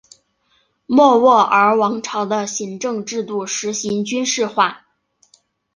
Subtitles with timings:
[0.87, 4.87] 莫卧儿王朝的行政制度实行军事化。